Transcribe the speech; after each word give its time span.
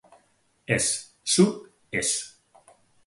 Ez, 0.77 1.13
zu, 1.33 1.45
ez. 2.01 2.09